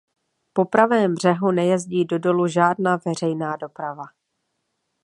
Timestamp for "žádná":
2.47-2.99